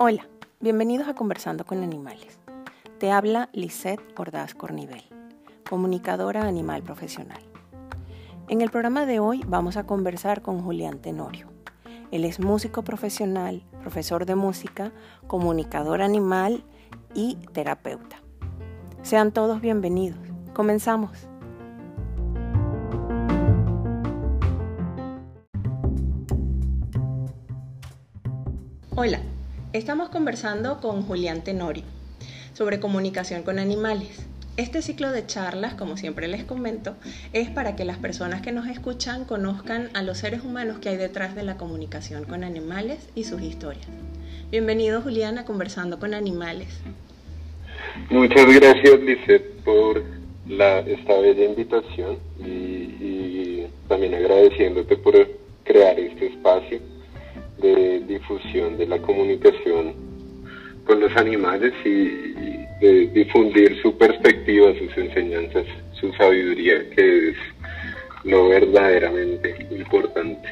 [0.00, 0.26] Hola,
[0.58, 2.40] bienvenidos a Conversando con Animales.
[2.98, 5.04] Te habla Lisette Ordaz Cornivel,
[5.68, 7.38] comunicadora animal profesional.
[8.48, 11.52] En el programa de hoy vamos a conversar con Julián Tenorio.
[12.10, 14.90] Él es músico profesional, profesor de música,
[15.28, 16.64] comunicador animal
[17.14, 18.16] y terapeuta.
[19.02, 20.18] Sean todos bienvenidos.
[20.52, 21.28] Comenzamos.
[29.00, 29.20] Hola,
[29.72, 31.84] estamos conversando con Julián Tenorio
[32.52, 34.26] sobre comunicación con animales.
[34.56, 36.96] Este ciclo de charlas, como siempre les comento,
[37.32, 40.96] es para que las personas que nos escuchan conozcan a los seres humanos que hay
[40.96, 43.86] detrás de la comunicación con animales y sus historias.
[44.50, 46.80] Bienvenido Julián a Conversando con Animales.
[48.10, 50.02] Muchas gracias Lizeth por
[50.48, 55.14] esta bella invitación y también agradeciéndote por
[55.62, 56.97] crear este espacio
[57.60, 59.94] de difusión de la comunicación
[60.84, 65.64] con los animales y, de difundir su perspectiva, sus enseñanzas,
[65.98, 67.36] su sabiduría, que es
[68.22, 70.48] lo verdaderamente importante.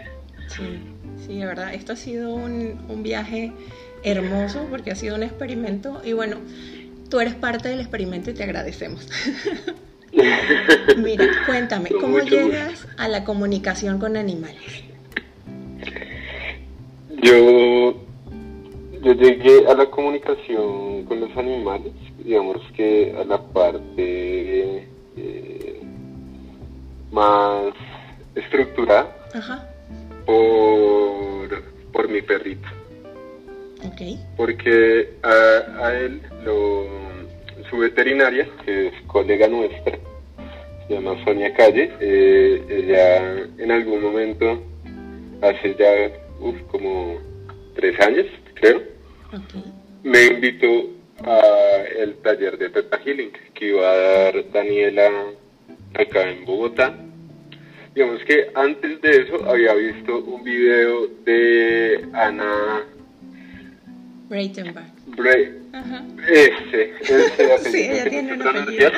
[0.48, 0.80] Sí,
[1.24, 3.52] sí, de verdad, esto ha sido un, un viaje
[4.02, 6.38] hermoso porque ha sido un experimento y bueno,
[7.08, 9.08] tú eres parte del experimento y te agradecemos.
[10.96, 14.85] Mira, cuéntame, ¿cómo llegas a la comunicación con animales?
[17.22, 17.94] Yo,
[19.02, 21.92] yo llegué a la comunicación con los animales,
[22.24, 24.86] digamos que a la parte
[25.16, 25.80] eh,
[27.10, 27.72] más
[28.34, 29.06] estructurada
[30.26, 32.68] Por, por mi perrito.
[33.92, 34.18] Okay.
[34.36, 36.86] Porque a, a él lo,
[37.70, 39.98] su veterinaria, que es colega nuestra,
[40.86, 44.62] se llama Sonia Calle, eh, ella en algún momento,
[45.42, 47.18] hace ya uf, como
[47.74, 48.82] tres años, creo,
[50.02, 50.90] me invitó
[51.24, 51.40] a
[51.98, 55.10] el taller de Peppa Healing que iba a dar Daniela
[55.94, 56.94] acá en Bogotá.
[57.94, 62.84] Digamos que antes de eso había visto un video de Ana
[64.28, 64.96] Breitenbach.
[66.28, 68.90] Ese, ese sí, ella tiene un apellido.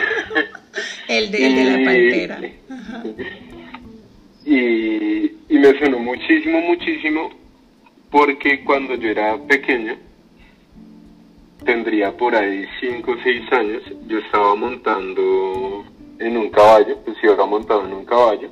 [1.09, 2.41] el, de, el de la pantera.
[4.51, 7.31] Y, me sonó muchísimo, muchísimo,
[8.11, 9.95] porque cuando yo era pequeño,
[11.67, 15.85] tendría por ahí 5 o 6 años, yo estaba montando
[16.19, 18.51] en un caballo, pues iba montado en un caballo,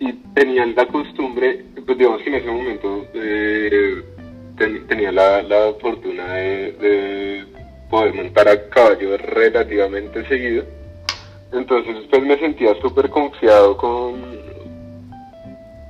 [0.00, 4.02] y tenía la costumbre, pues digamos que en ese momento eh,
[4.88, 7.44] tenía la, la fortuna de, de,
[7.88, 10.64] poder montar a caballo relativamente seguido.
[11.52, 14.16] Entonces pues me sentía súper confiado con,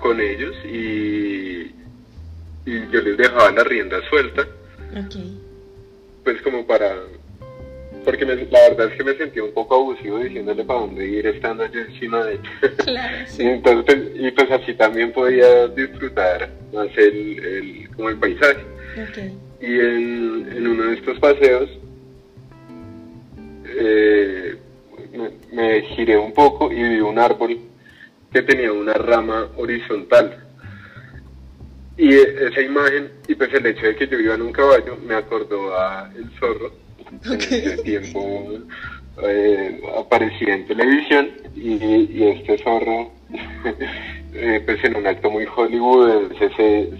[0.00, 1.72] con ellos y,
[2.67, 4.47] y yo les dejaba la rienda suelta.
[5.06, 5.41] Okay.
[6.25, 6.94] Pues como para...
[8.05, 11.27] Porque me, la verdad es que me sentía un poco abusivo diciéndole para dónde ir
[11.27, 12.47] estando yo encima de ellos.
[12.84, 13.43] Claro, sí.
[13.43, 18.65] y, entonces, y pues así también podía disfrutar más el, el como el paisaje.
[19.11, 19.37] Okay.
[19.61, 21.69] Y en, en, uno de estos paseos
[23.78, 24.56] eh,
[25.16, 27.59] me, me giré un poco y vi un árbol
[28.32, 30.44] que tenía una rama horizontal.
[31.97, 35.15] Y esa imagen, y pues el hecho de que yo iba en un caballo, me
[35.15, 36.72] acordó a El Zorro.
[37.16, 37.60] Okay.
[37.60, 38.49] En ese tiempo
[39.22, 43.12] eh, aparecía en televisión y, y este zorro,
[44.34, 46.91] eh, pues en un acto muy Hollywood, se, se,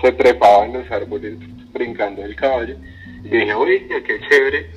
[0.00, 1.36] se trepaba en los árboles
[1.72, 2.74] brincando del caballo.
[3.22, 4.70] Y dije, oye, qué chévere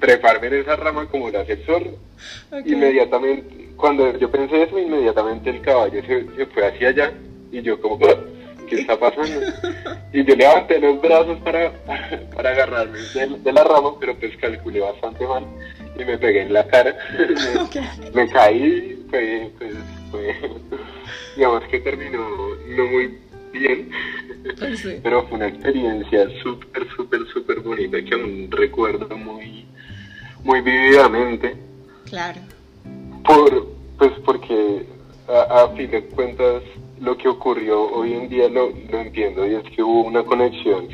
[0.00, 1.92] treparme en esa rama como el zorro.
[2.50, 2.72] Okay.
[2.72, 7.12] Inmediatamente, cuando yo pensé eso, inmediatamente el caballo se, se fue hacia allá
[7.52, 7.98] y yo como,
[8.68, 9.40] ¿qué está pasando?
[10.12, 11.72] Y yo levanté los brazos para,
[12.34, 15.44] para agarrarme de, de, la rama, pero pues calculé bastante mal
[15.98, 16.96] y me pegué en la cara.
[17.66, 17.82] Okay.
[18.14, 19.74] me caí, fue, pues,
[20.10, 20.34] fue,
[21.36, 22.28] digamos que terminó
[22.68, 23.18] no muy
[23.52, 23.90] bien,
[24.58, 25.00] Pues sí.
[25.02, 29.66] pero fue una experiencia súper, súper, súper bonita que aún recuerdo muy,
[30.46, 31.56] muy vividamente.
[32.08, 32.40] Claro.
[33.24, 33.66] Por,
[33.98, 34.86] pues porque
[35.28, 36.62] a, a fin de cuentas
[37.00, 40.86] lo que ocurrió hoy en día lo, lo entiendo y es que hubo una conexión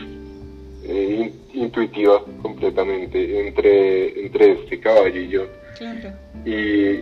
[0.85, 5.47] eh, in, intuitiva completamente entre, entre este caballo y yo.
[5.77, 6.11] Claro.
[6.47, 7.01] Y,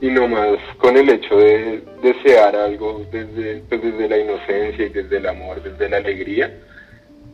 [0.00, 4.90] y no más con el hecho de desear algo desde, pues desde la inocencia y
[4.90, 6.56] desde el amor, desde la alegría,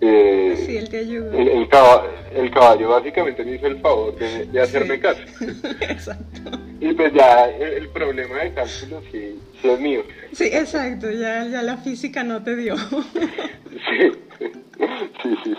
[0.00, 1.36] Eh, sí, él te ayuda.
[1.36, 5.20] El, caballo, básicamente me hizo el favor de, hacerme caso.
[5.80, 6.50] exacto.
[6.80, 10.02] Y pues ya el, problema de cálculo sí, es mío.
[10.32, 12.76] Sí, exacto, ya, ya la física no te dio.
[12.78, 14.12] sí,
[15.22, 15.54] sí, sí.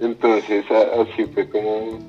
[0.00, 2.00] Entonces así fue como,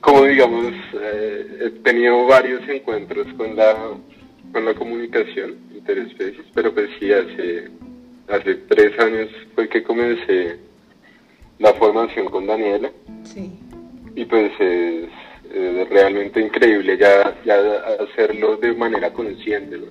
[0.00, 3.76] como digamos, eh, he tenido varios encuentros con la,
[4.52, 7.68] con la comunicación interespecies, pero pues sí hace
[8.30, 10.56] hace tres años fue que comencé
[11.58, 12.90] la formación con Daniela.
[13.24, 13.52] Sí.
[14.14, 15.08] Y pues es,
[15.90, 17.56] realmente increíble ya, ya
[18.00, 19.86] hacerlo de manera consciente, ¿no?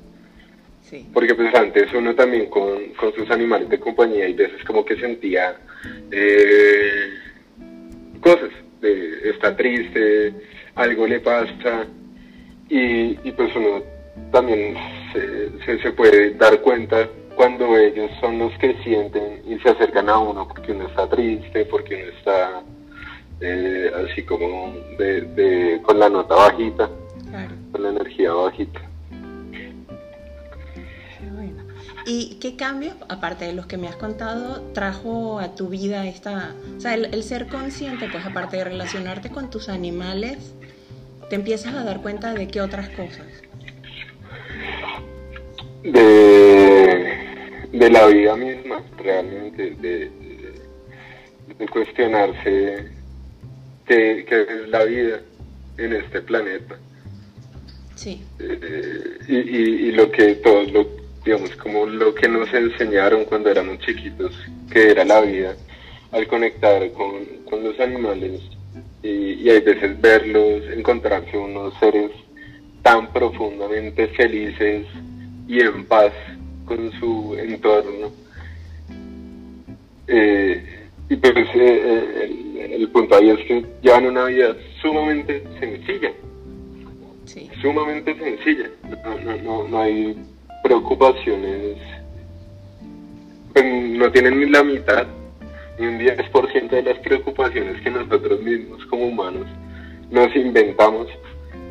[0.82, 1.08] Sí.
[1.14, 2.80] Porque pues antes uno también con,
[3.16, 5.56] sus animales de compañía y veces como que sentía
[6.12, 7.10] eh,
[8.22, 8.50] cosas,
[8.82, 10.34] de, está triste,
[10.76, 11.86] algo le pasa
[12.70, 13.84] y, pues uno
[14.32, 14.76] también
[15.14, 17.08] se, se puede dar cuenta
[17.40, 21.64] cuando ellos son los que sienten y se acercan a uno porque uno está triste,
[21.64, 22.64] porque uno está
[23.40, 26.90] eh, así como de, con la nota bajita,
[27.72, 28.82] con la energía bajita.
[32.06, 36.54] ¿Y qué cambio, aparte de los que me has contado, trajo a tu vida esta,
[36.76, 40.56] o sea, el, ser consciente, pues aparte de relacionarte con tus animales,
[41.30, 43.28] te empiezas a dar cuenta de qué otras cosas?
[45.84, 46.49] De
[47.72, 50.12] de la vida misma, realmente, de,
[51.72, 52.88] cuestionarse
[53.86, 55.20] qué, es la vida
[55.78, 56.78] en este planeta.
[57.96, 58.22] Sí.
[58.40, 60.88] Eh, y, lo que todos, lo,
[61.26, 64.34] digamos, como lo que nos enseñaron cuando éramos chiquitos,
[64.72, 65.56] que era la vida,
[66.12, 68.42] al conectar con, con los animales
[69.04, 72.12] y, y hay veces verlos, encontrarse unos seres
[72.82, 74.86] tan profundamente felices
[75.48, 76.14] y en paz
[76.70, 78.12] con su entorno.
[80.08, 80.64] Eh,
[81.10, 86.12] y pues eh, eh, el, punto ahí es que llevan una vida sumamente sencilla.
[87.62, 88.70] Sumamente sencilla.
[89.44, 90.16] No, no, hay
[90.64, 91.78] preocupaciones.
[93.54, 95.08] Pues, no tienen ni la mitad,
[95.80, 99.48] ni un 10% de las preocupaciones que nosotros mismos como humanos
[100.12, 101.08] nos inventamos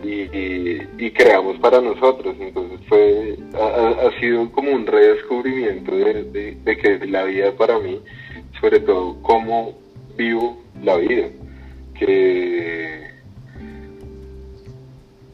[0.02, 2.36] y, creamos para nosotros.
[2.38, 8.00] Entonces fue, ha, sido como un redescubrimiento de, que la vida para mí,
[8.60, 9.74] sobre todo cómo
[10.16, 11.28] vivo la vida,
[11.98, 13.08] que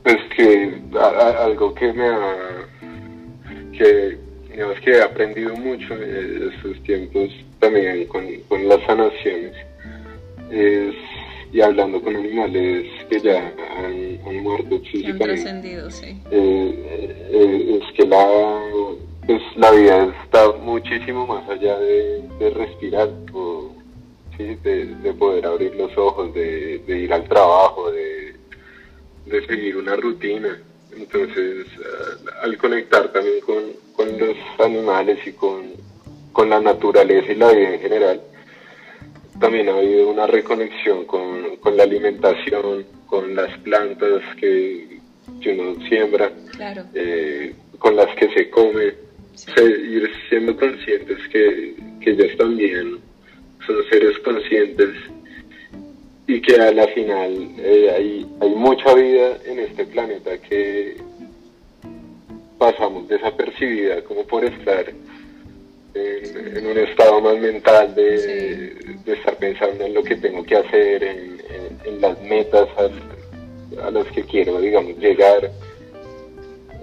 [0.02, 0.75] pues que
[1.40, 2.37] algo que me ha,
[3.72, 4.19] que
[4.50, 9.55] digamos que he aprendido mucho en estos tiempos también con, con las sanaciones
[10.50, 10.94] es
[11.55, 15.89] y hablando con animales que ya han, muerto físicamente.
[15.89, 16.21] sí.
[16.33, 18.27] Eh, eh, es que la,
[19.25, 23.71] pues, la vida está muchísimo más allá de, respirar, o,
[24.37, 24.56] ¿sí?
[24.65, 30.61] de, poder abrir los ojos, de, ir al trabajo, de, seguir una rutina.
[30.97, 31.67] Entonces,
[32.43, 33.62] al conectar también con,
[33.95, 35.71] con los animales y con,
[36.33, 38.21] con la naturaleza y la vida en general,
[39.40, 44.98] también ha habido una reconexión con, con la alimentación, con las plantas que,
[45.46, 46.31] uno siembra,
[46.94, 48.94] eh, con las que se come,
[49.56, 52.98] ir siendo conscientes que, que ellas también
[53.66, 54.90] son seres conscientes
[56.26, 60.96] y que a la final eh, hay, hay mucha vida en este planeta que
[62.58, 64.86] pasamos desapercibida como por estar
[65.94, 71.34] en, un estado más mental de, estar pensando en lo que tengo que hacer, en,
[72.01, 75.51] las metas a, las que quiero, digamos, llegar.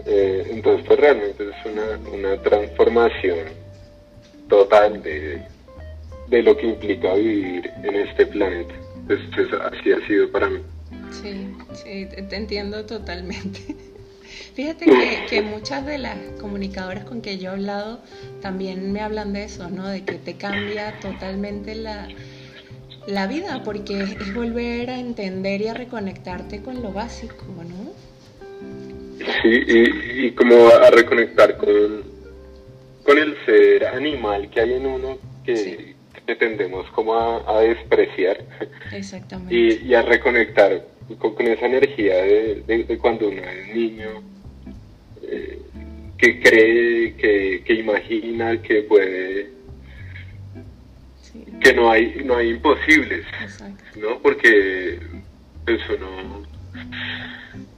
[0.06, 3.50] Eh, entonces, pues realmente es una, una transformación
[4.48, 5.42] total de,
[6.28, 8.74] de lo que implica vivir en este planeta.
[9.06, 10.60] Pues, pues así ha sido para mí.
[11.12, 13.60] Sí, sí, te entiendo totalmente.
[14.56, 18.00] Fíjate que, que, muchas de las comunicadoras con que yo he hablado
[18.42, 19.88] también me hablan de eso, ¿no?
[19.88, 22.08] De que te cambia totalmente la,
[23.08, 27.92] la vida, porque es volver a entender y a reconectarte con lo básico, ¿no?
[29.42, 32.04] Sí, y, como a reconectar con,
[33.04, 35.96] con el ser animal que hay en uno que,
[36.40, 38.44] tendemos como a, despreciar.
[38.94, 39.54] Exactamente.
[39.54, 40.86] Y, a reconectar
[41.20, 44.24] con, esa energía de, cuando uno es niño,
[45.32, 45.60] eh,
[46.18, 49.50] que cree, que, que, imagina, que puede,
[51.60, 53.26] que no hay, no hay imposibles,
[54.00, 54.20] ¿no?
[54.22, 55.00] Porque
[55.66, 56.44] pues uno,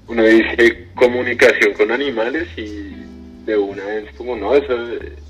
[0.08, 2.94] uno dice comunicación con animales y,
[3.46, 4.74] de una vez como no, eso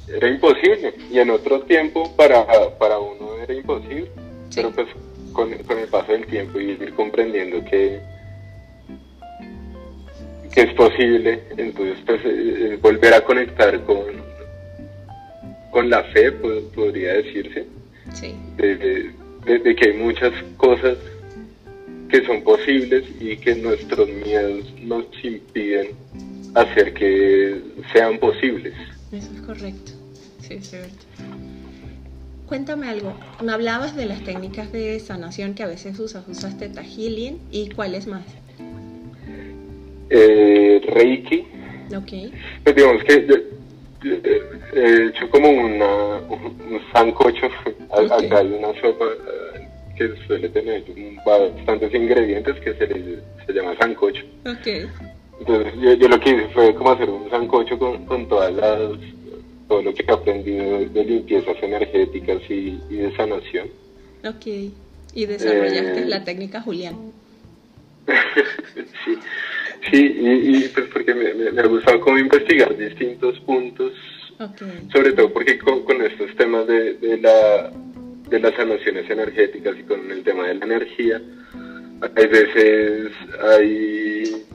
[0.08, 0.94] era imposible.
[1.12, 2.46] Y en otro tiempo para,
[2.78, 4.10] para uno era imposible.
[4.56, 4.88] Pero pues
[5.34, 8.00] con, con, el paso del tiempo y ir comprendiendo que,
[10.54, 14.06] que es posible, entonces pues eh, volver a conectar con,
[15.72, 17.66] con la fe, podría decirse,
[18.58, 20.98] de, que hay muchas cosas
[22.08, 25.88] que son posibles y que nuestros miedos nos impiden
[26.54, 27.60] hacer que
[27.92, 28.74] sean posibles.
[29.12, 29.92] Eso es correcto,
[30.40, 31.06] sí, es cierto.
[32.46, 36.84] Cuéntame algo, me hablabas de las técnicas de sanación que a veces usas, usas Teta
[36.84, 38.43] Healing y cuáles más?
[40.16, 41.40] Eh, Reiki.
[41.96, 42.32] Ok.
[42.64, 43.26] Pues digamos que
[44.76, 47.48] he hecho como una, un, sancocho,
[47.92, 49.68] acá hay una sopa eh,
[49.98, 50.84] que suele tener
[51.26, 54.24] bastantes ingredientes que se, le, se llama sancocho.
[54.60, 54.88] Okay.
[55.40, 59.00] Entonces yo, lo que hice fue como hacer un sancocho con, con todas las
[59.68, 63.70] todo lo que he aprendido de limpiezas energéticas y, de sanación.
[64.26, 64.46] Ok,
[65.14, 66.96] y desarrollaste eh, la técnica Julián.
[69.06, 69.18] sí,
[69.92, 73.94] sí y, pues porque me, me, ha gustado como investigar distintos puntos,
[74.92, 77.72] sobre todo porque con, con estos temas de, de, la,
[78.30, 81.22] de las sanaciones energéticas y con el tema de la energía,
[82.16, 83.12] hay veces
[83.42, 84.46] hay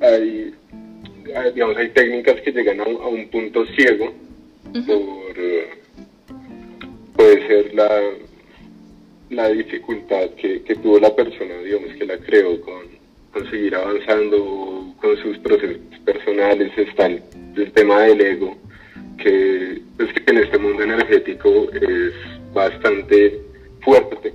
[0.00, 0.54] hay
[1.54, 4.14] digamos, hay técnicas que llegan a, un punto ciego
[4.86, 5.34] por,
[7.16, 8.00] puede ser la,
[9.30, 12.82] la dificultad que, tuvo la persona, digamos, que la creó con,
[13.32, 17.22] con seguir avanzando con sus procesos personales, está el,
[17.74, 18.56] tema del ego,
[19.18, 22.12] que, pues, que en este mundo energético es
[22.54, 23.40] bastante
[23.80, 24.32] fuerte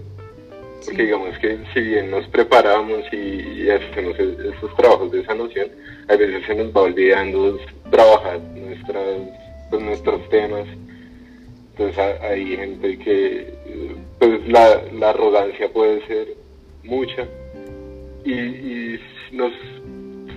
[0.86, 5.70] porque digamos que si bien nos preparamos y, hacemos e-, esos trabajos de esa noción,
[6.08, 7.60] a veces se nos va olvidando
[7.90, 9.20] trabajar nuestras,
[9.70, 10.68] pues, nuestros temas.
[11.76, 13.54] Entonces hay gente que
[14.20, 16.28] pues la, la arrogancia puede ser
[16.84, 17.28] mucha.
[18.26, 19.00] Y,
[19.32, 19.52] nos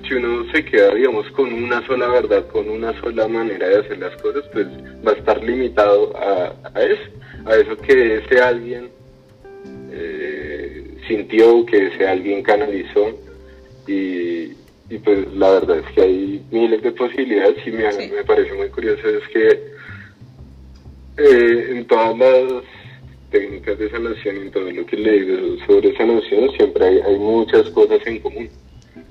[0.08, 3.98] si uno se queda, digamos, con una sola verdad, con una sola manera de hacer
[3.98, 4.66] las cosas, pues
[5.06, 7.10] va a estar limitado a, a eso,
[7.44, 8.88] a eso que ese alguien
[9.90, 13.18] eh, sintió, que ese alguien canalizó.
[13.86, 14.54] Y,
[15.04, 19.08] pues la verdad es que hay miles de posibilidades y me, me parece muy curioso
[19.08, 19.75] es que
[21.18, 22.62] eh, en todas las
[23.30, 27.68] técnicas de sanación en todo lo que le digo sobre sanación siempre hay, hay muchas
[27.70, 28.48] cosas en común.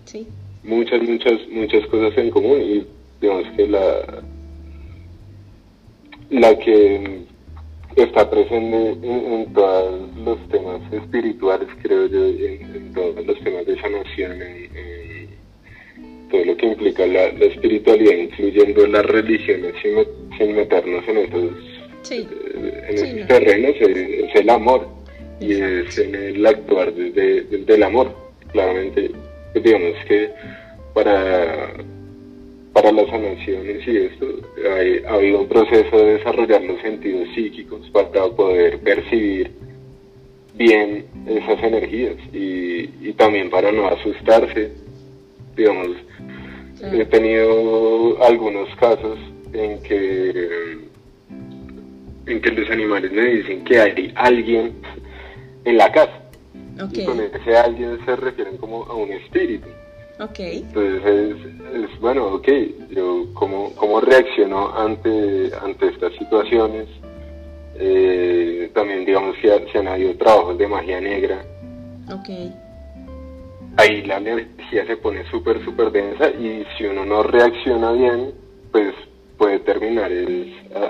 [0.06, 0.28] Sí.
[0.64, 2.86] Muchas, muchas, muchas cosas en común y
[3.22, 4.24] digamos que la
[6.30, 7.26] la que
[7.96, 14.42] está presente en, todos los temas espirituales, creo yo, en, todos los temas de sanación,
[14.42, 15.30] en,
[16.30, 21.52] todo lo que implica la, espiritualidad, incluyendo las religiones, sin, meternos en esos,
[22.12, 24.88] eh, terrenos, es, el amor
[25.40, 28.16] y es en el actuar desde, el amor.
[28.52, 29.12] Claramente,
[29.54, 30.30] digamos que
[30.94, 31.74] para
[32.74, 34.28] para las sanaciones y esto,
[35.08, 39.50] ha habido un proceso de desarrollar los sentidos psíquicos para poder percibir
[40.56, 44.72] bien esas energías y, también para no asustarse.
[45.56, 45.88] Digamos,
[46.82, 49.18] he tenido algunos casos
[49.54, 50.78] en que
[52.28, 54.74] en que los animales me dicen que hay alguien
[55.64, 56.22] en la casa.
[56.92, 59.68] Y con ese alguien se refieren como a un espíritu.
[60.40, 61.38] Entonces
[61.74, 62.48] es, bueno, ok,
[62.90, 66.88] yo cómo, cómo reacciono ante, ante estas situaciones.
[67.78, 71.44] Eh, también digamos se han habido trabajos de magia negra.
[73.78, 78.34] Ahí la energía se pone súper, súper densa y si uno no reacciona bien,
[78.72, 78.94] pues
[79.38, 80.12] puede terminar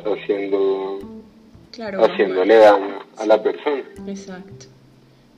[0.05, 0.99] haciendo,
[1.79, 3.83] haciéndole daño a la persona.
[4.07, 4.65] Exacto.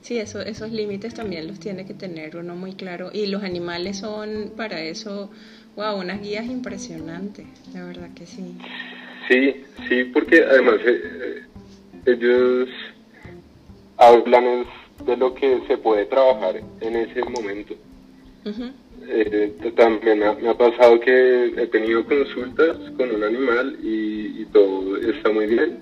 [0.02, 3.10] Sí, eso, esos límites también los tiene que tener uno muy claro.
[3.12, 5.30] Y los animales son para eso,
[5.76, 8.54] wow, unas guías impresionantes, la verdad que sí.
[9.28, 11.42] Sí, sí, porque además eh, eh,
[12.06, 12.68] ellos
[13.98, 14.64] hablan
[15.04, 17.74] de lo que se puede trabajar en ese momento.
[19.10, 24.96] Eh, también me ha, pasado que he tenido consultas con un animal y, y todo
[24.96, 25.80] está muy bien.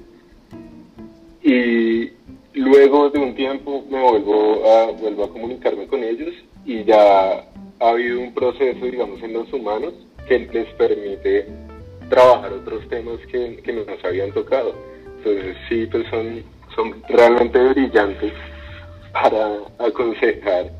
[1.46, 2.10] Y,
[2.56, 6.32] Luego de un tiempo me vuelvo a, vuelvo a comunicarme con ellos
[6.64, 7.44] y ya
[7.80, 9.92] ha habido un proceso, digamos, en los humanos
[10.26, 11.48] que les permite
[12.08, 14.74] trabajar otros temas que, que nos habían tocado.
[15.18, 16.42] Entonces sí, pues son,
[16.74, 18.32] son realmente brillantes
[19.12, 20.72] para aconsejar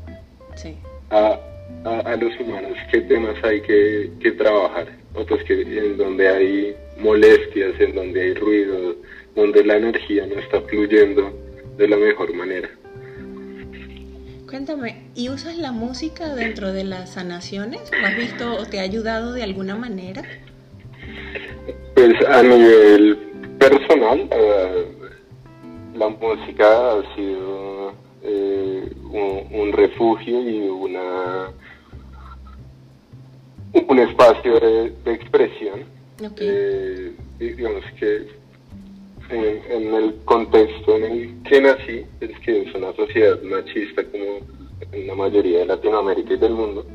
[1.11, 1.39] a,
[1.85, 7.79] a, los humanos qué temas hay que, que, trabajar, otros que en donde hay molestias,
[7.79, 8.95] en donde hay ruido,
[9.37, 11.31] donde la energía no está fluyendo
[11.77, 12.69] de la mejor manera.
[14.49, 17.91] Cuéntame, ¿y usas la música dentro de las sanaciones?
[17.91, 20.23] ¿Lo has visto o te ha ayudado de alguna manera?
[21.93, 23.17] Pues a nivel
[23.59, 24.85] personal, eh,
[25.95, 28.91] la música ha sido eh,
[29.51, 31.51] un, refugio y una
[33.73, 35.85] un espacio de, expresión.
[36.39, 38.27] Eh, digamos que
[39.29, 44.39] en, el contexto en el que nací, es que es una sociedad machista como
[44.91, 46.85] en la mayoría de Latinoamérica y del mundo,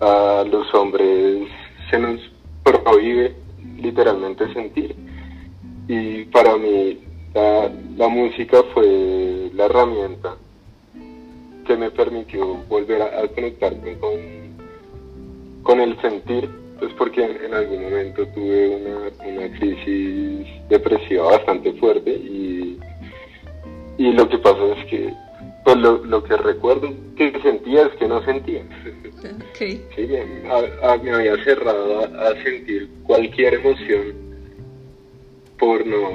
[0.00, 1.48] a los hombres
[1.90, 2.20] se nos
[2.62, 3.34] prohíbe
[3.78, 4.94] literalmente sentir.
[5.88, 6.98] Y para mí
[7.34, 10.36] la, la música fue la herramienta
[11.66, 14.12] que me permitió volver a, conectarme con,
[15.62, 16.48] con el sentir,
[16.78, 22.78] pues porque en, algún momento tuve una, una, crisis depresiva bastante fuerte y,
[23.98, 25.12] y lo que pasó es que
[25.64, 28.62] pues lo, lo que recuerdo que sentía es que no sentía.
[29.54, 34.14] Sí, me había cerrado a, sentir cualquier emoción
[35.58, 36.10] por no,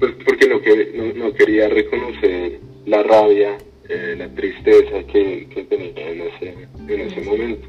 [0.00, 6.68] pues porque no, no, quería reconocer la rabia, eh, la tristeza que, tenía en ese,
[6.88, 7.68] en ese momento.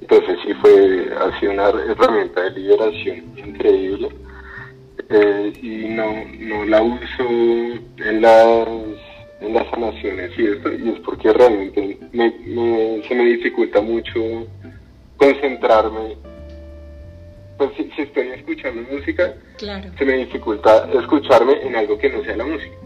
[0.00, 4.08] Entonces sí fue así una herramienta de liberación increíble.
[5.10, 8.68] Eh, y no, no la uso en las
[9.40, 12.32] en las sanaciones y esto y es porque realmente me,
[13.06, 14.46] se me dificulta mucho
[15.16, 16.16] concentrarme.
[17.56, 22.44] Pues si, estoy escuchando música se me dificulta escucharme en algo que no sea la
[22.44, 22.76] música.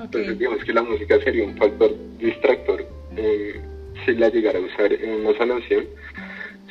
[0.00, 2.84] Entonces digamos que la música sería un factor distractor
[3.16, 3.60] eh,
[4.04, 5.86] si la llegara a usar en una sanación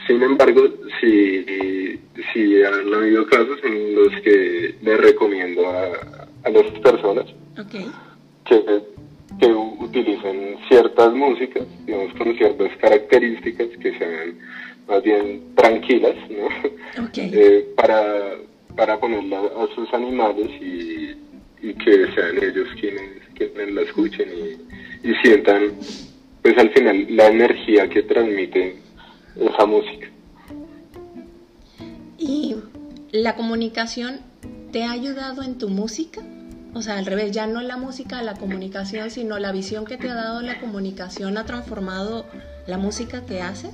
[0.07, 0.61] sin embargo
[0.99, 1.99] si,
[2.33, 7.25] si han habido casos en los que le recomiendo a, a las personas
[8.45, 8.81] que
[9.39, 14.37] que utilicen ciertas músicas, digamos, con ciertas características que sean
[14.87, 16.47] más bien tranquilas, ¿no?
[17.17, 18.35] Eh, para,
[18.75, 21.15] para ponerla a sus animales y,
[21.83, 25.73] que sean ellos quienes, quienes la escuchen y, y sientan,
[26.43, 28.75] pues al final, la energía que transmite
[29.39, 30.07] esa música.
[32.17, 32.55] ¿Y
[33.11, 34.19] la comunicación
[34.71, 36.21] te ha ayudado en tu música?
[36.75, 40.09] o sea, al revés, ya no la música, la comunicación, sino la visión que te
[40.09, 42.25] ha dado la comunicación ha transformado
[42.67, 43.71] la música que haces?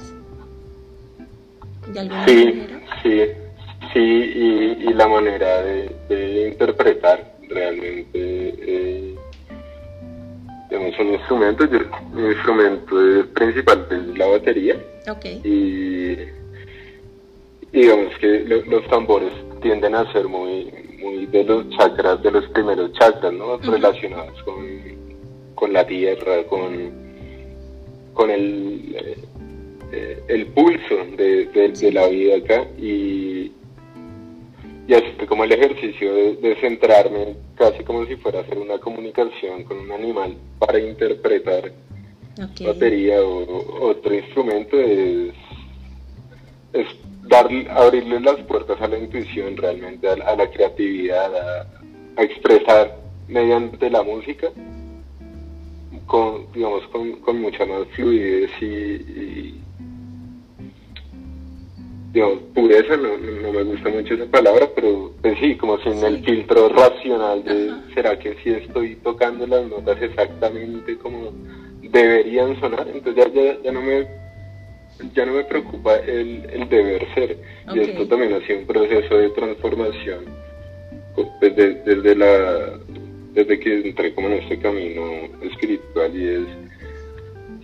[1.91, 2.81] ¿De alguna sí, manera?
[3.01, 3.21] Sí,
[3.91, 8.05] sí, y, la manera de, interpretar realmente.
[8.13, 9.10] Eh,
[10.71, 11.67] digamos, un instrumento,
[12.13, 12.95] mi instrumento
[13.33, 14.77] principal es la batería.
[15.09, 15.41] Okay.
[15.43, 16.17] Y
[17.77, 22.93] digamos que los tambores tienden a ser muy, muy de los chakras, de los primeros
[22.93, 23.57] chakras, ¿no?
[23.57, 24.65] Relacionados con,
[25.55, 26.91] con, la tierra, con,
[28.13, 28.95] con el,
[29.91, 33.51] eh, el pulso de, de, la vida acá y,
[34.91, 39.63] y así como el ejercicio de, centrarme casi como si fuera a hacer una comunicación
[39.63, 41.71] con un animal para interpretar
[42.65, 45.33] batería o otro instrumento es,
[46.73, 46.87] es
[47.23, 51.35] dar, abrirle las puertas a la intuición realmente, a, la creatividad,
[52.17, 52.97] a, expresar
[53.29, 54.49] mediante la música
[56.05, 59.55] con, digamos, con, mucha más fluidez y,
[62.11, 66.23] digamos, pureza, no, no, me gusta mucho esa palabra, pero pues sí, como sin el
[66.23, 71.31] filtro racional de, ¿será que si estoy tocando las notas exactamente como
[71.81, 72.87] deberían sonar?
[72.93, 74.07] Entonces ya, ya no me
[75.15, 77.37] ya no me preocupa el, el deber ser.
[77.73, 80.25] Y esto también ha sido un proceso de transformación
[81.41, 82.79] desde, desde, la,
[83.33, 85.03] desde que entré como en este camino
[85.41, 86.47] espiritual y es,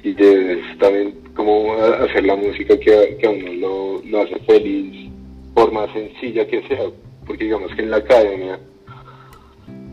[0.04, 1.74] y es también como
[2.04, 5.10] hacer la música que, que a uno lo, lo hace feliz,
[5.54, 6.90] por más sencilla que sea,
[7.26, 8.60] porque digamos que en la academia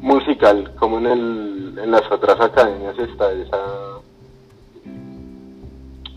[0.01, 3.61] musical, como en, el, en las otras academias, está esa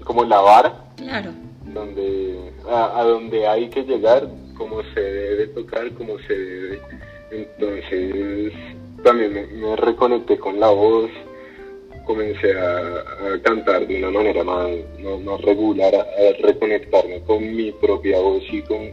[0.04, 1.32] como la vara Claro.
[1.74, 6.82] Donde, a, donde hay que llegar, como se debe tocar, como se debe.
[7.30, 8.54] Entonces,
[9.04, 11.12] también me, reconecté con la voz,
[12.08, 13.04] comencé a,
[13.44, 14.70] cantar de una manera más,
[15.24, 16.06] más, regular, a,
[16.42, 18.90] reconectarme con mi propia voz y con,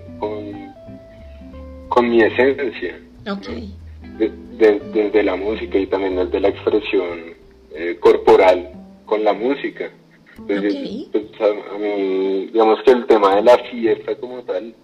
[1.89, 3.01] con, mi esencia.
[3.27, 3.73] Okay.
[4.19, 7.35] desde la música y también desde la expresión
[7.73, 8.71] eh, corporal
[9.07, 9.91] con la música.
[10.39, 14.75] Entonces, pues, a, mí, digamos que el tema de la fiesta como tal,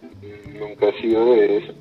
[0.58, 1.72] nunca ha sido de eso.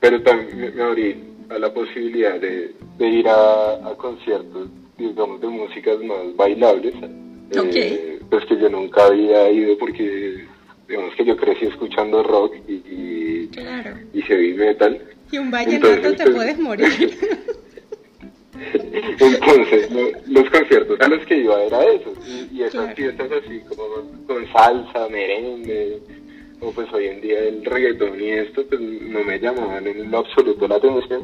[0.00, 1.16] Pero también me, abrí
[1.50, 6.94] a la posibilidad de, ir a, conciertos, digamos, de músicas más bailables.
[7.50, 10.44] Eh, pues que yo nunca había ido porque,
[10.86, 13.48] digamos que yo crecí escuchando rock y,
[14.12, 15.00] y, heavy metal.
[15.30, 16.88] Y un vallenato te pues, puedes morir.
[19.20, 19.88] Entonces,
[20.26, 22.12] los conciertos a los que iba era eso,
[22.52, 23.84] y, esas fiestas así como
[24.26, 26.00] con salsa, merengue,
[26.60, 30.18] o pues hoy en día el reggaetón y esto, pues no me llamaban en lo
[30.18, 31.22] absoluto la atención,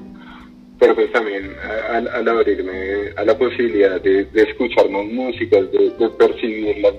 [0.84, 1.50] pero pues también
[1.88, 6.94] al, abrirme a la posibilidad de, escuchar más músicas, de, percibirlas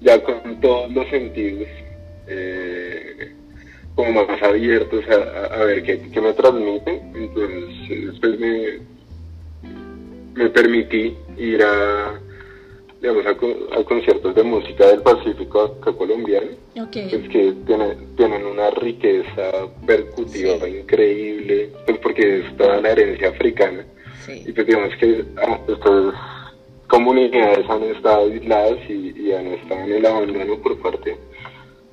[0.00, 1.68] ya con todos los sentidos,
[2.26, 3.32] eh,
[3.94, 8.78] como más abiertos a, ver qué, qué, me transmiten, entonces después me
[10.34, 12.18] me permití ir a,
[13.00, 21.72] digamos, a, conciertos de música del Pacífico colombiano, pues que tienen, una riqueza percutiva increíble,
[21.86, 23.84] pues porque es toda la herencia africana.
[24.28, 26.14] Y pues digamos que ah, estas
[26.86, 31.16] comunidades han estado aisladas y, han estado en el abandono por parte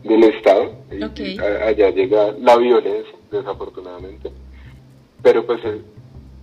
[0.04, 0.74] del Estado.
[0.92, 4.30] Y allá llega la violencia, desafortunadamente.
[5.24, 5.62] Pero pues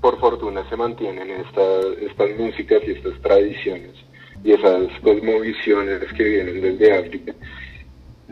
[0.00, 4.03] por fortuna se mantienen estas, estas músicas y estas tradiciones
[4.44, 7.34] y esas cosmovisiones que vienen desde África.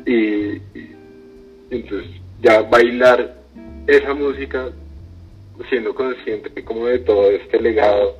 [0.07, 0.61] Y,
[1.70, 2.11] entonces
[2.42, 3.37] ya bailar
[3.87, 4.70] esa música
[5.70, 8.18] siendo consciente como de todo este legado,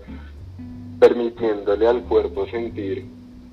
[0.99, 3.05] permitiéndole al cuerpo sentir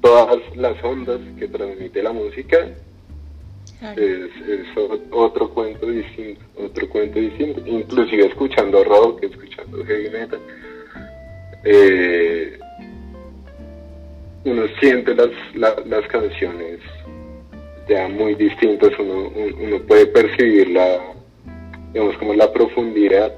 [0.02, 2.70] todas las ondas que transmite la música
[3.82, 4.30] es,
[5.12, 7.62] otro cuento distinto, otro cuento distinto.
[7.66, 10.40] Inclusive escuchando rock, escuchando heavy metal,
[11.64, 12.60] eh,
[14.46, 16.80] uno siente las, las canciones
[17.88, 21.00] ya muy distintas, uno, uno puede percibir la,
[21.94, 23.34] digamos, como la profundidad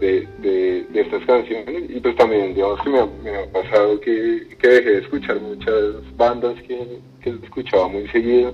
[0.00, 4.90] de, de, estas canciones y pues también digamos que me ha, pasado que, que, dejé
[4.90, 8.52] de escuchar muchas bandas que, que escuchaba muy seguido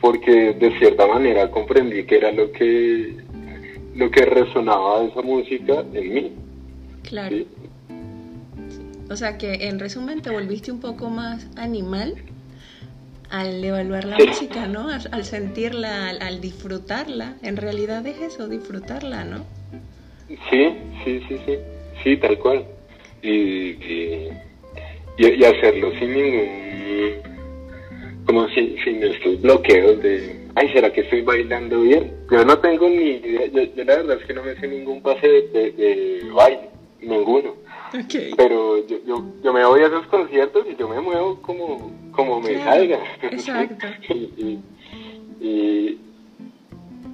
[0.00, 3.16] porque de cierta manera comprendí que era lo que
[3.94, 6.32] lo que resonaba de esa música en mí.
[7.02, 7.36] Claro.
[9.10, 12.14] O sea que en resumen te volviste un poco más animal
[13.28, 14.88] al evaluar la música, ¿no?
[14.88, 17.36] Al, sentirla, al, disfrutarla.
[17.42, 19.44] En realidad es eso, disfrutarla, ¿no?
[20.48, 21.58] Sí, sí, sí, sí.
[22.02, 22.64] Sí, tal cual.
[23.22, 23.76] Y,
[25.18, 26.70] y hacerlo sin ningún
[28.30, 32.12] como sin, sin estos bloqueos de, ay, ¿será que estoy bailando bien?
[32.30, 35.26] Yo no tengo ni idea, yo, la verdad es que no me sé ningún pase
[35.26, 36.68] de, baile,
[37.00, 37.56] ninguno.
[38.36, 42.40] Pero yo, yo, yo, me voy a esos conciertos y yo me muevo como, como
[42.40, 42.98] me salga.
[43.22, 43.86] Exacto.
[44.08, 44.60] y,
[45.40, 45.98] y,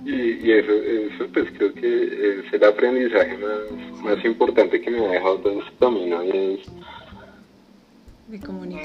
[0.04, 5.10] y, eso, eso pues creo que es el aprendizaje más, más importante que me ha
[5.10, 6.68] dejado todo este camino y es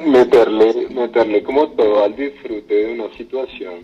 [0.06, 3.80] Meterle, meterle como todo al disfrute de una situación,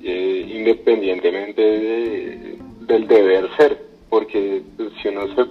[0.00, 1.60] eh, independientemente
[2.86, 5.44] del deber ser, porque pues, si uno se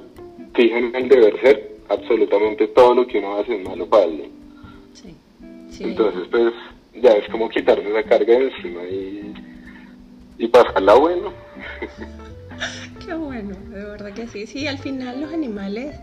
[0.54, 4.32] fija en el deber ser, absolutamente todo lo que uno hace es malo para alguien.
[5.80, 6.54] Entonces, pues
[7.02, 9.34] ya es como quitarse esa carga de encima y,
[10.38, 11.34] y pasarla bueno.
[13.06, 14.46] Qué bueno, de verdad que sí.
[14.46, 15.96] Sí, al final los animales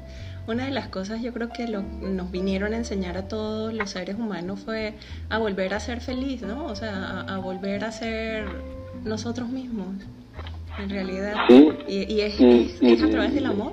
[0.48, 3.90] una de las cosas yo creo que lo, nos vinieron a enseñar a todos los
[3.90, 4.94] seres humanos fue
[5.29, 6.64] a volver a ser feliz, ¿no?
[6.64, 8.46] O sea, a, volver a ser
[9.05, 9.88] nosotros mismos,
[10.79, 11.35] en realidad.
[11.48, 13.72] Sí, y, es, a través del amor.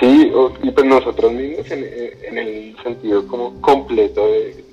[0.00, 4.64] Sí, y pues nosotros mismos en, el sentido como completo de,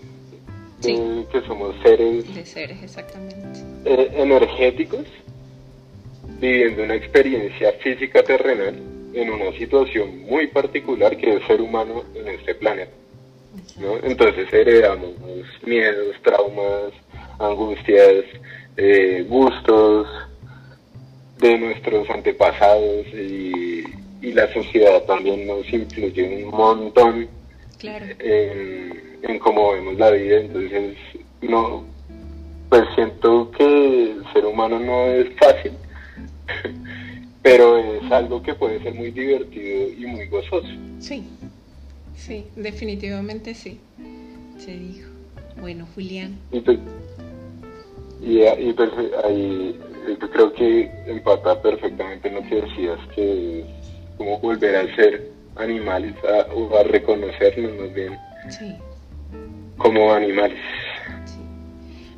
[0.81, 2.33] que somos seres...
[2.33, 3.37] De seres, exactamente.
[3.85, 5.05] Eh, energéticos,
[6.39, 8.75] viviendo una experiencia física terrenal
[9.13, 12.91] en una situación muy particular que es ser humano en este planeta.
[13.79, 13.97] ¿no?
[14.03, 15.11] Entonces heredamos
[15.65, 16.91] miedos, traumas,
[17.39, 18.25] angustias,
[18.75, 20.07] eh, gustos
[21.39, 23.83] de nuestros antepasados y,
[24.31, 27.27] la sociedad también nos influye un montón
[27.81, 30.39] en, en cómo vemos la vida.
[30.39, 30.95] Entonces,
[31.41, 31.85] no,
[32.69, 35.73] pues siento que el ser humano no es fácil.
[37.43, 40.67] pero es algo que puede ser muy divertido y muy gozoso.
[40.99, 41.25] Sí,
[42.15, 43.79] sí, definitivamente sí,
[44.57, 45.09] se dijo.
[45.59, 46.37] Bueno, Julián.
[46.51, 46.79] Y, pues,
[48.21, 48.89] y, pues,
[49.25, 49.77] ahí
[50.19, 53.65] yo creo que empata perfectamente en lo que decías, que
[54.39, 58.17] volver a ser animales, a, o a reconocernos más bien
[59.77, 60.59] como animales.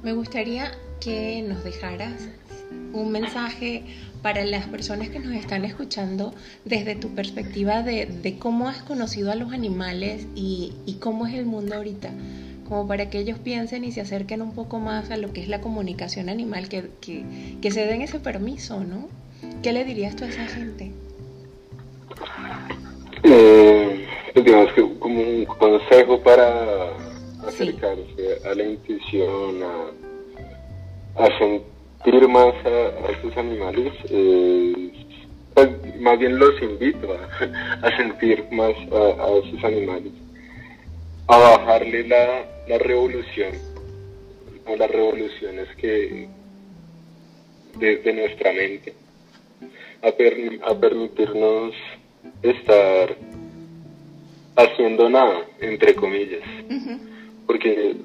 [0.03, 2.29] Me gustaría que nos dejaras
[2.93, 3.83] un mensaje
[4.21, 9.35] para las personas que nos están escuchando desde tu perspectiva de, cómo has conocido a
[9.35, 12.11] los animales y, cómo es el mundo ahorita,
[12.67, 15.47] como para que ellos piensen y se acerquen un poco más a lo que es
[15.47, 19.09] la comunicación animal, que, que, se den ese permiso, ¿no?
[19.61, 20.91] ¿Qué le dirías tú a esa gente?
[23.23, 26.91] Eh, digamos que como un consejo para
[27.47, 34.91] acercarse a la intuición, a, a sentir más a, estos animales, eh,
[35.53, 37.17] pues, más bien los invito
[37.81, 40.11] a, sentir más a, esos animales,
[41.27, 43.53] a bajarle la, la revolución,
[44.67, 46.27] a las revoluciones que
[47.77, 48.93] desde nuestra mente,
[50.03, 50.09] a,
[50.69, 51.73] a permitirnos
[52.41, 53.15] estar
[54.55, 56.41] haciendo nada, entre comillas.
[57.45, 57.95] Porque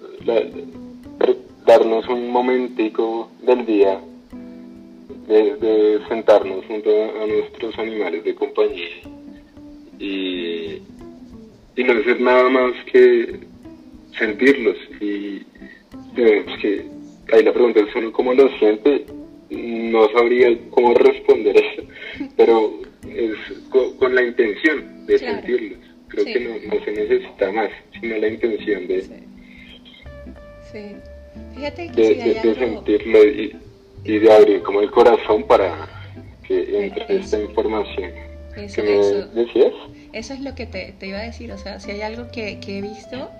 [1.66, 4.00] darnos un momentico del día
[5.28, 8.96] de, sentarnos junto a, nuestros animales de compañía
[9.98, 10.82] y,
[11.76, 13.40] y no hacer nada más que
[14.18, 14.76] sentirlos.
[15.00, 15.42] Y
[16.14, 17.00] tenemos que
[17.32, 19.06] ahí la pregunta es uno cómo lo siente
[19.50, 21.82] no sabría cómo responder eso
[22.36, 22.80] pero
[23.12, 23.36] es
[23.70, 27.70] con, la intención de sentirlos creo que no, se necesita más
[28.00, 29.02] sino la intención de
[30.72, 30.96] sí.
[31.54, 35.88] Fíjate que de, sentirlo y, de abrir como el corazón para
[36.46, 38.10] que entre esta información.
[38.56, 39.72] Eso, decías?
[40.12, 42.82] Eso es lo que te, iba a decir, o sea, si hay algo que, he
[42.82, 43.30] visto,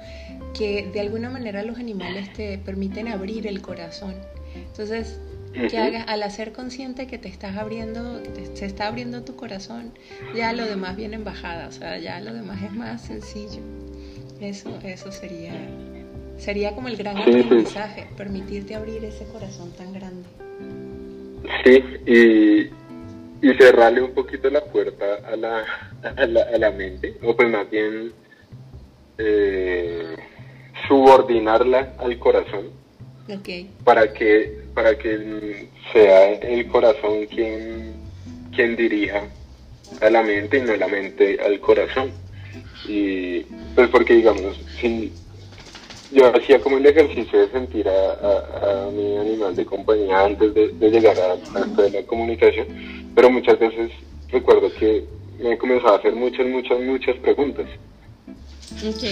[0.56, 4.14] que de alguna manera los animales te permiten abrir el corazón.
[4.54, 5.20] Entonces,
[5.52, 9.92] que hagas al hacer consciente que te estás abriendo, que se está abriendo tu corazón,
[10.34, 13.60] ya lo demás viene en bajada, o sea, ya lo demás es más sencillo.
[14.40, 15.52] Eso, eso sería
[16.40, 20.26] Sería como el gran aprendizaje, permitirte abrir ese corazón tan grande.
[21.62, 25.64] Sí, y, y cerrarle un poquito la puerta a la,
[26.02, 28.12] a la, a la mente, o pues más bien
[29.18, 30.16] eh,
[30.88, 32.70] subordinarla al corazón.
[33.28, 33.70] Okay.
[33.84, 37.94] Para que, para que sea el corazón quien,
[38.54, 39.24] quien dirija
[40.00, 42.10] a la mente y no la mente al corazón.
[42.88, 43.40] Y
[43.74, 45.12] pues porque digamos, si,
[46.12, 51.16] yo hacía como el ejercicio de sentir a, mi animal de compañía antes de, llegar
[51.18, 52.66] a, la comunicación,
[53.14, 53.92] pero muchas veces
[54.30, 55.04] recuerdo que
[55.38, 57.66] me comenzaba a hacer muchas, muchas, muchas preguntas.
[58.84, 59.02] Ok.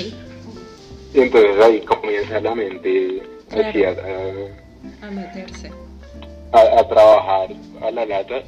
[1.14, 3.72] Y entonces ahí comienza la mente a,
[5.10, 5.70] meterse.
[6.52, 7.50] A, trabajar
[7.82, 8.42] a la lata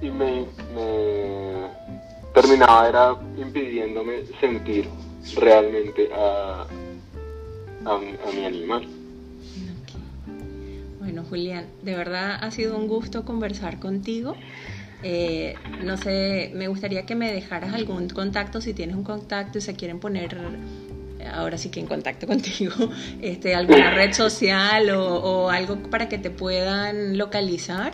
[0.00, 0.46] y me,
[2.34, 4.88] terminaba era impidiéndome sentir
[5.36, 6.66] realmente a,
[7.84, 7.98] a,
[8.34, 8.86] mi animal.
[10.98, 14.34] Bueno, Julián, de verdad ha sido un gusto conversar contigo.
[15.02, 19.60] Eh, no sé, me gustaría que me dejaras algún contacto, si tienes un contacto y
[19.60, 20.36] se quieren poner
[21.34, 22.74] ahora sí que en contacto contigo,
[23.22, 27.92] este, alguna red social o, algo para que te puedan localizar.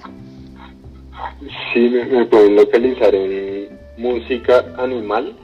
[1.73, 5.37] Sí, me pueden localizar en música animal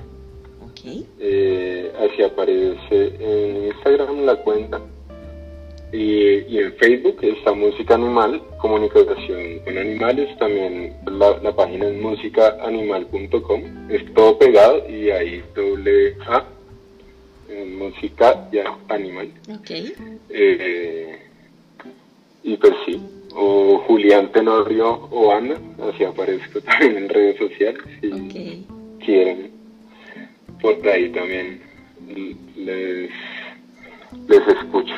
[1.19, 4.81] eh, así aparece en Instagram la cuenta.
[5.93, 10.39] Y, en Facebook está Música Animal, Comunicación con Animales.
[10.39, 13.91] También la, página es musicaanimal.com.
[13.91, 16.45] Es todo pegado y ahí doble A.
[17.67, 19.33] música ya animal.
[20.29, 21.19] Eh,
[22.43, 23.01] y pues sí,
[23.35, 25.57] o Julián Tenorio o Ana,
[25.93, 28.67] así aparezco también en redes sociales si
[29.05, 29.61] quieren
[30.61, 31.61] por ahí también
[32.57, 33.11] les,
[34.29, 34.95] les escucho.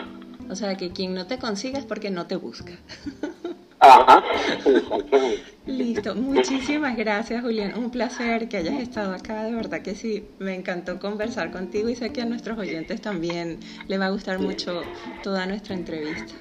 [0.51, 2.73] O sea, que quien no te consiga es porque no te busca.
[3.83, 4.25] Ajá.
[5.67, 10.55] Listo, muchísimas gracias Julián, un placer que hayas estado acá, de verdad que sí, me
[10.55, 14.83] encantó conversar contigo y sé que a nuestros oyentes también le va a gustar mucho
[15.23, 16.35] toda nuestra entrevista.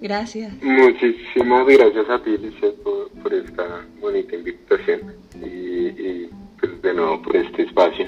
[0.00, 0.52] Gracias.
[0.62, 2.76] Muchísimas gracias a ti, Lizeth,
[3.22, 8.06] por, esta bonita invitación y, y pues, de nuevo por este espacio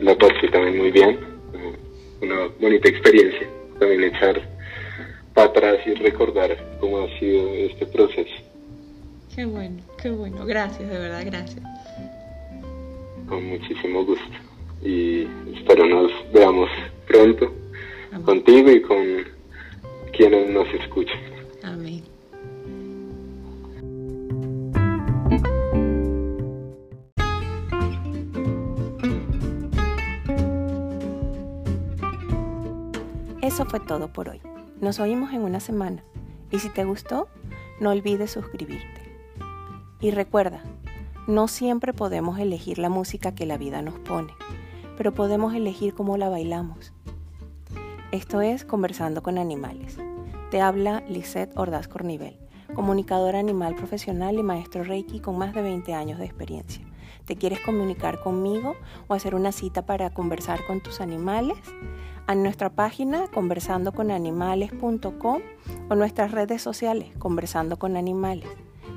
[0.00, 1.18] la pasé también muy bien,
[2.20, 4.53] una bonita experiencia, también echar
[5.34, 8.34] para atrás y recordar cómo ha sido este proceso.
[9.34, 11.60] Qué bueno, qué bueno, gracias, de verdad, gracias.
[13.28, 14.24] Con muchísimo gusto
[14.82, 16.70] y espero nos veamos
[17.06, 17.52] pronto
[18.24, 19.24] contigo y con
[20.16, 21.18] quienes nos escuchan.
[21.62, 22.02] Amén.
[33.42, 34.40] Eso fue todo por hoy.
[34.80, 36.02] Nos oímos en una semana.
[36.50, 37.28] Y si te gustó,
[37.80, 39.02] no olvides suscribirte.
[40.00, 40.62] Y recuerda,
[41.26, 44.34] no siempre podemos elegir la música que la vida nos pone,
[44.96, 46.92] pero podemos elegir cómo la bailamos.
[48.10, 49.96] Esto es Conversando con Animales.
[50.50, 52.36] Te habla Lisette Ordaz Cornivel,
[52.74, 56.84] comunicadora animal profesional y maestro Reiki con más de 20 años de experiencia.
[57.24, 58.76] ¿Te quieres comunicar conmigo
[59.08, 61.56] o hacer una cita para conversar con tus animales?
[62.26, 65.42] A nuestra página conversandoconanimales.com
[65.90, 68.48] o nuestras redes sociales Conversando con Animales.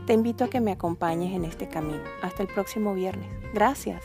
[0.06, 2.04] Te invito a que me acompañes en este camino.
[2.22, 3.28] Hasta el próximo viernes.
[3.54, 4.02] Gracias.